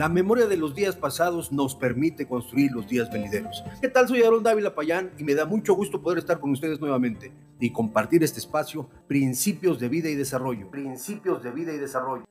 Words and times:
La 0.00 0.08
memoria 0.08 0.46
de 0.46 0.56
los 0.56 0.74
días 0.74 0.96
pasados 0.96 1.52
nos 1.52 1.74
permite 1.74 2.26
construir 2.26 2.72
los 2.72 2.88
días 2.88 3.12
venideros. 3.12 3.62
¿Qué 3.82 3.88
tal? 3.90 4.08
Soy 4.08 4.22
Aaron 4.22 4.42
Dávila 4.42 4.74
Payán 4.74 5.10
y 5.18 5.24
me 5.24 5.34
da 5.34 5.44
mucho 5.44 5.74
gusto 5.74 6.00
poder 6.00 6.16
estar 6.16 6.40
con 6.40 6.52
ustedes 6.52 6.80
nuevamente 6.80 7.30
y 7.60 7.70
compartir 7.70 8.24
este 8.24 8.38
espacio, 8.38 8.88
Principios 9.06 9.78
de 9.78 9.90
Vida 9.90 10.08
y 10.08 10.14
Desarrollo. 10.14 10.70
Principios 10.70 11.42
de 11.42 11.50
Vida 11.50 11.74
y 11.74 11.76
Desarrollo. 11.76 12.24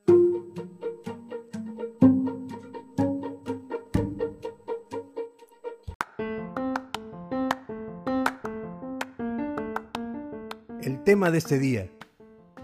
El 10.81 11.03
tema 11.03 11.29
de 11.29 11.37
este 11.37 11.59
día, 11.59 11.87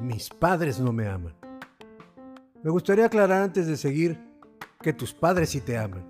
mis 0.01 0.29
padres 0.29 0.79
no 0.79 0.91
me 0.91 1.07
aman. 1.07 1.35
Me 2.63 2.71
gustaría 2.71 3.05
aclarar 3.05 3.43
antes 3.43 3.67
de 3.67 3.77
seguir 3.77 4.24
que 4.85 4.93
tus 4.93 5.15
padres 5.15 5.49
sí 5.49 5.61
te 5.61 5.79
aman. 5.79 6.07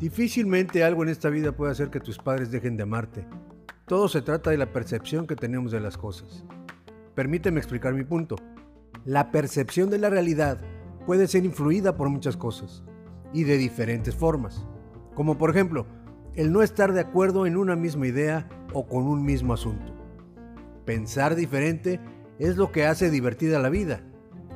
Difícilmente 0.00 0.82
algo 0.82 1.02
en 1.02 1.10
esta 1.10 1.28
vida 1.28 1.52
puede 1.52 1.72
hacer 1.72 1.90
que 1.90 2.00
tus 2.00 2.16
padres 2.16 2.50
dejen 2.50 2.78
de 2.78 2.84
amarte. 2.84 3.26
Todo 3.86 4.08
se 4.08 4.22
trata 4.22 4.48
de 4.48 4.56
la 4.56 4.72
percepción 4.72 5.26
que 5.26 5.36
tenemos 5.36 5.72
de 5.72 5.80
las 5.80 5.98
cosas. 5.98 6.42
Permíteme 7.14 7.58
explicar 7.58 7.92
mi 7.92 8.02
punto. 8.02 8.36
La 9.04 9.30
percepción 9.30 9.90
de 9.90 9.98
la 9.98 10.08
realidad 10.08 10.58
puede 11.04 11.28
ser 11.28 11.44
influida 11.44 11.94
por 11.94 12.08
muchas 12.08 12.34
cosas 12.34 12.82
y 13.34 13.44
de 13.44 13.58
diferentes 13.58 14.14
formas. 14.14 14.66
Como 15.14 15.36
por 15.36 15.50
ejemplo, 15.50 15.84
el 16.34 16.50
no 16.50 16.62
estar 16.62 16.94
de 16.94 17.00
acuerdo 17.00 17.44
en 17.44 17.58
una 17.58 17.76
misma 17.76 18.06
idea 18.06 18.48
o 18.72 18.86
con 18.86 19.06
un 19.06 19.22
mismo 19.22 19.52
asunto. 19.52 19.92
Pensar 20.86 21.34
diferente 21.34 22.00
es 22.38 22.56
lo 22.56 22.72
que 22.72 22.86
hace 22.86 23.10
divertida 23.10 23.58
la 23.58 23.68
vida. 23.68 24.00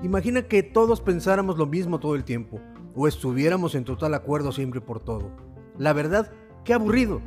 Imagina 0.03 0.49
que 0.49 0.63
todos 0.63 1.03
pensáramos 1.03 1.59
lo 1.59 1.67
mismo 1.67 2.01
todo 2.01 2.15
el 2.15 2.25
tiempo 2.25 2.63
o 2.97 3.07
estuviéramos 3.07 3.75
en 3.75 3.85
total 3.85 4.15
acuerdo 4.15 4.51
siempre 4.51 4.81
por 4.81 5.01
todo. 5.01 5.31
La 5.77 5.93
verdad, 5.93 6.33
qué 6.65 6.73
aburrido. 6.73 7.21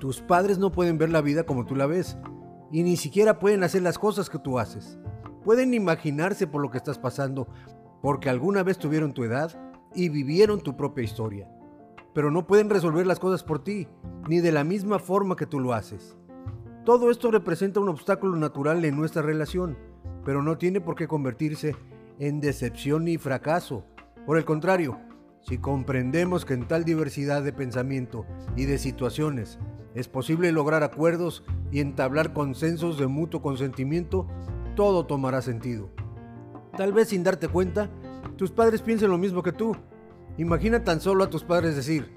Tus 0.00 0.22
padres 0.22 0.58
no 0.58 0.72
pueden 0.72 0.96
ver 0.96 1.10
la 1.10 1.20
vida 1.20 1.44
como 1.44 1.66
tú 1.66 1.76
la 1.76 1.86
ves 1.86 2.16
y 2.72 2.82
ni 2.82 2.96
siquiera 2.96 3.38
pueden 3.38 3.62
hacer 3.62 3.82
las 3.82 3.98
cosas 3.98 4.30
que 4.30 4.38
tú 4.38 4.58
haces. 4.58 4.98
Pueden 5.44 5.74
imaginarse 5.74 6.46
por 6.46 6.62
lo 6.62 6.70
que 6.70 6.78
estás 6.78 6.98
pasando 6.98 7.46
porque 8.00 8.30
alguna 8.30 8.62
vez 8.62 8.78
tuvieron 8.78 9.12
tu 9.12 9.24
edad 9.24 9.52
y 9.94 10.08
vivieron 10.08 10.60
tu 10.60 10.74
propia 10.74 11.04
historia. 11.04 11.48
Pero 12.14 12.30
no 12.30 12.46
pueden 12.46 12.70
resolver 12.70 13.06
las 13.06 13.20
cosas 13.20 13.44
por 13.44 13.62
ti, 13.62 13.88
ni 14.26 14.40
de 14.40 14.52
la 14.52 14.64
misma 14.64 14.98
forma 14.98 15.36
que 15.36 15.46
tú 15.46 15.60
lo 15.60 15.74
haces. 15.74 16.16
Todo 16.86 17.10
esto 17.10 17.30
representa 17.30 17.80
un 17.80 17.90
obstáculo 17.90 18.36
natural 18.36 18.84
en 18.86 18.96
nuestra 18.96 19.20
relación, 19.20 19.76
pero 20.24 20.42
no 20.42 20.56
tiene 20.56 20.80
por 20.80 20.94
qué 20.94 21.06
convertirse 21.06 21.76
en 22.18 22.40
decepción 22.40 23.04
ni 23.04 23.18
fracaso 23.18 23.84
por 24.26 24.36
el 24.36 24.44
contrario, 24.44 24.98
si 25.40 25.58
comprendemos 25.58 26.44
que 26.44 26.54
en 26.54 26.66
tal 26.66 26.84
diversidad 26.84 27.44
de 27.44 27.52
pensamiento 27.52 28.26
y 28.56 28.64
de 28.64 28.78
situaciones 28.78 29.60
es 29.94 30.08
posible 30.08 30.50
lograr 30.50 30.82
acuerdos 30.82 31.44
y 31.70 31.78
entablar 31.78 32.32
consensos 32.32 32.98
de 32.98 33.06
mutuo 33.06 33.40
consentimiento, 33.40 34.26
todo 34.74 35.06
tomará 35.06 35.40
sentido. 35.42 35.88
Tal 36.76 36.92
vez 36.92 37.08
sin 37.08 37.22
darte 37.22 37.46
cuenta, 37.46 37.88
tus 38.36 38.50
padres 38.50 38.82
piensen 38.82 39.10
lo 39.10 39.16
mismo 39.16 39.42
que 39.42 39.52
tú. 39.52 39.76
Imagina 40.36 40.82
tan 40.82 41.00
solo 41.00 41.22
a 41.22 41.30
tus 41.30 41.44
padres 41.44 41.76
decir, 41.76 42.12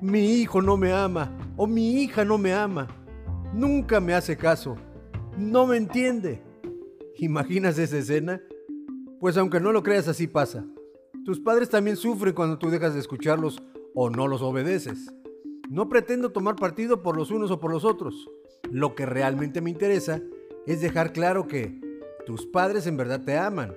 mi 0.00 0.36
hijo 0.36 0.62
no 0.62 0.76
me 0.76 0.92
ama 0.92 1.36
o 1.56 1.66
mi 1.66 2.02
hija 2.02 2.24
no 2.24 2.38
me 2.38 2.54
ama, 2.54 2.86
nunca 3.52 4.00
me 4.00 4.14
hace 4.14 4.36
caso, 4.36 4.76
no 5.36 5.66
me 5.66 5.76
entiende. 5.76 6.40
¿Imaginas 7.18 7.78
esa 7.78 7.98
escena? 7.98 8.40
Pues 9.20 9.36
aunque 9.36 9.60
no 9.60 9.72
lo 9.72 9.82
creas 9.82 10.08
así 10.08 10.26
pasa. 10.28 10.64
Tus 11.24 11.38
padres 11.38 11.68
también 11.68 11.96
sufren 11.96 12.34
cuando 12.34 12.58
tú 12.58 12.68
dejas 12.68 12.94
de 12.94 13.00
escucharlos 13.00 13.62
o 13.94 14.10
no 14.10 14.26
los 14.26 14.42
obedeces. 14.42 15.12
No 15.70 15.88
pretendo 15.88 16.32
tomar 16.32 16.56
partido 16.56 17.00
por 17.00 17.16
los 17.16 17.30
unos 17.30 17.52
o 17.52 17.60
por 17.60 17.70
los 17.70 17.84
otros. 17.84 18.28
Lo 18.72 18.96
que 18.96 19.06
realmente 19.06 19.60
me 19.60 19.70
interesa 19.70 20.20
es 20.66 20.80
dejar 20.80 21.12
claro 21.12 21.46
que 21.46 21.80
tus 22.26 22.46
padres 22.46 22.88
en 22.88 22.96
verdad 22.96 23.24
te 23.24 23.38
aman, 23.38 23.76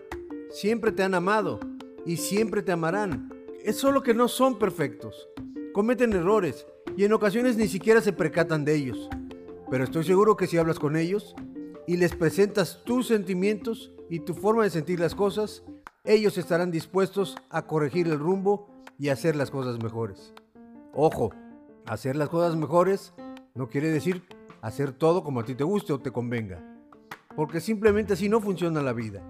siempre 0.49 0.91
te 0.91 1.03
han 1.03 1.13
amado 1.13 1.59
y 2.03 2.17
siempre 2.17 2.63
te 2.63 2.71
amarán. 2.71 3.31
Es 3.63 3.77
solo 3.77 4.01
que 4.01 4.15
no 4.15 4.27
son 4.27 4.57
perfectos. 4.57 5.29
Cometen 5.71 6.13
errores 6.13 6.65
y 6.97 7.03
en 7.03 7.13
ocasiones 7.13 7.57
ni 7.57 7.67
siquiera 7.67 8.01
se 8.01 8.13
percatan 8.13 8.65
de 8.65 8.73
ellos. 8.73 9.07
Pero 9.69 9.83
estoy 9.83 10.03
seguro 10.03 10.35
que 10.35 10.47
si 10.47 10.57
hablas 10.57 10.79
con 10.79 10.95
ellos 10.95 11.35
y 11.85 11.97
les 11.97 12.15
presentas 12.15 12.83
tus 12.85 13.05
sentimientos 13.07 13.91
y 14.09 14.21
tu 14.21 14.33
forma 14.33 14.63
de 14.63 14.71
sentir 14.71 14.99
las 14.99 15.13
cosas, 15.13 15.63
ellos 16.05 16.37
estarán 16.37 16.71
dispuestos 16.71 17.35
a 17.49 17.63
corregir 17.63 18.07
el 18.07 18.19
rumbo 18.19 18.67
y 18.97 19.09
hacer 19.09 19.35
las 19.35 19.51
cosas 19.51 19.81
mejores. 19.81 20.33
Ojo, 20.93 21.31
hacer 21.85 22.15
las 22.15 22.29
cosas 22.29 22.55
mejores 22.55 23.13
no 23.53 23.69
quiere 23.69 23.89
decir 23.89 24.23
hacer 24.65 24.91
todo 24.93 25.23
como 25.23 25.41
a 25.41 25.43
ti 25.43 25.53
te 25.53 25.63
guste 25.63 25.93
o 25.93 25.99
te 25.99 26.11
convenga, 26.11 26.59
porque 27.35 27.61
simplemente 27.61 28.13
así 28.13 28.29
no 28.29 28.41
funciona 28.41 28.81
la 28.81 28.93
vida. 28.93 29.21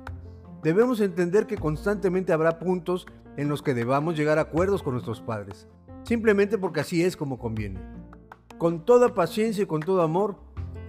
Debemos 0.64 1.02
entender 1.02 1.46
que 1.46 1.58
constantemente 1.58 2.32
habrá 2.32 2.58
puntos 2.58 3.06
en 3.36 3.50
los 3.50 3.62
que 3.62 3.74
debamos 3.74 4.16
llegar 4.16 4.38
a 4.38 4.44
acuerdos 4.44 4.82
con 4.82 4.94
nuestros 4.94 5.20
padres, 5.20 5.68
simplemente 6.04 6.58
porque 6.58 6.80
así 6.80 7.04
es 7.04 7.18
como 7.18 7.38
conviene. 7.38 7.82
Con 8.58 8.86
toda 8.86 9.14
paciencia 9.14 9.64
y 9.64 9.68
con 9.68 9.82
todo 9.82 10.02
amor, 10.02 10.38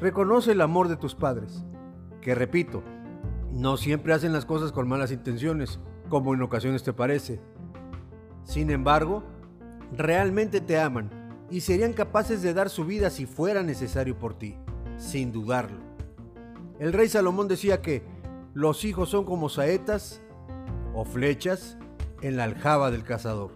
reconoce 0.01 0.53
el 0.53 0.61
amor 0.61 0.87
de 0.87 0.97
tus 0.97 1.17
padres, 1.17 1.65
que 2.21 2.37
repito, 2.37 2.85
no 3.53 3.77
siempre 3.77 4.13
hacen 4.13 4.33
las 4.33 4.45
cosas 4.45 4.73
con 4.73 4.89
malas 4.89 5.13
intenciones, 5.13 5.81
como 6.09 6.35
en 6.35 6.43
ocasiones 6.43 6.83
te 6.83 6.93
parece. 6.93 7.41
Sin 8.45 8.71
embargo, 8.71 9.25
realmente 9.93 10.61
te 10.61 10.79
aman 10.79 11.11
y 11.51 11.61
serían 11.61 11.93
capaces 11.93 12.43
de 12.43 12.55
dar 12.55 12.71
su 12.71 12.85
vida 12.85 13.11
si 13.11 13.27
fuera 13.27 13.63
necesario 13.63 14.19
por 14.19 14.35
ti, 14.35 14.57
sin 14.97 15.33
dudarlo. 15.33 15.79
El 16.79 16.93
rey 16.93 17.09
Salomón 17.09 17.49
decía 17.49 17.81
que 17.81 18.05
los 18.55 18.85
hijos 18.85 19.09
son 19.09 19.25
como 19.25 19.49
saetas 19.49 20.21
o 20.95 21.05
flechas 21.05 21.79
en 22.23 22.37
la 22.37 22.45
aljaba 22.45 22.91
del 22.91 23.05
cazador. 23.05 23.53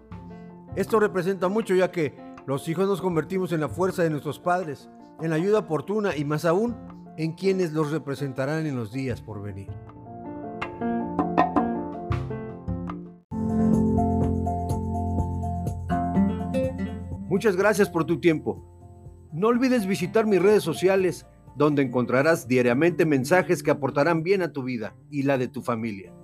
Esto 0.77 1.01
representa 1.01 1.49
mucho 1.49 1.75
ya 1.75 1.91
que 1.91 2.15
los 2.47 2.69
hijos 2.69 2.87
nos 2.87 3.01
convertimos 3.01 3.53
en 3.53 3.61
la 3.61 3.69
fuerza 3.69 4.03
de 4.03 4.11
nuestros 4.11 4.39
padres, 4.39 4.89
en 5.21 5.31
la 5.31 5.37
ayuda 5.37 5.61
oportuna 5.61 6.17
y 6.17 6.25
más 6.25 6.45
aún 6.45 6.77
en 7.21 7.33
quienes 7.33 7.73
los 7.75 7.91
representarán 7.91 8.65
en 8.65 8.75
los 8.77 8.93
días 8.93 9.21
por 9.21 9.43
venir. 9.43 9.69
Muchas 17.29 17.57
gracias 17.57 17.91
por 17.91 18.07
tu 18.07 18.21
tiempo. 18.21 18.65
No 19.35 19.49
olvides 19.49 19.87
visitar 19.87 20.25
mis 20.25 20.41
redes 20.41 20.63
sociales 20.63 21.27
donde 21.57 21.83
encontrarás 21.83 22.49
diariamente 22.49 23.05
mensajes 23.05 23.63
que 23.63 23.71
aportarán 23.71 24.23
bien 24.23 24.41
a 24.41 24.55
tu 24.55 24.63
vida 24.63 24.97
y 25.11 25.25
la 25.25 25.37
de 25.37 25.49
tu 25.49 25.61
familia. 25.61 26.15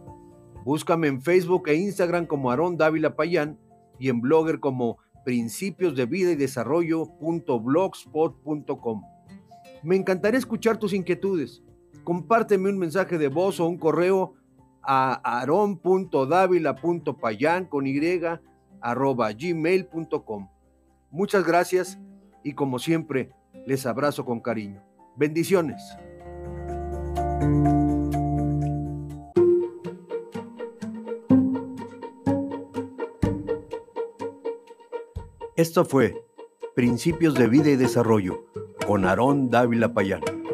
Búscame 0.65 1.09
en 1.09 1.21
Facebook 1.21 1.69
e 1.69 1.75
Instagram 1.75 2.25
como 2.25 2.51
Aarón 2.51 2.79
Dávila 2.79 3.17
Payán 3.17 3.59
y 3.99 4.09
en 4.09 4.23
Blogger 4.23 4.61
como 4.61 4.97
principios 5.27 5.95
Me 9.87 9.95
encantaría 9.95 10.37
escuchar 10.37 10.77
tus 10.79 10.93
inquietudes. 10.93 11.63
Compárteme 12.03 12.69
un 12.69 12.77
mensaje 12.77 13.19
de 13.19 13.29
voz 13.29 13.61
o 13.61 13.69
un 13.69 13.79
correo 13.79 14.35
a 14.83 15.13
aron.davila.payan 15.43 17.67
con 17.67 17.87
y 17.87 18.27
arroba 18.81 19.31
gmail.com. 19.31 20.49
Muchas 21.13 21.47
gracias 21.47 22.01
y 22.43 22.55
como 22.55 22.81
siempre 22.81 23.31
les 23.65 23.87
abrazo 23.87 24.25
con 24.25 24.41
cariño. 24.41 24.83
Bendiciones. 25.15 25.81
Esto 35.55 35.85
fue 35.85 36.17
Principios 36.75 37.35
de 37.35 37.47
Vida 37.47 37.71
y 37.71 37.77
Desarrollo 37.77 38.47
con 38.87 39.05
Aarón 39.05 39.51
Dávila 39.51 39.93
Payán. 39.93 40.46